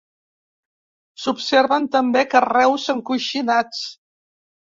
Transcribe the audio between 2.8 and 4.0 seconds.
encoixinats.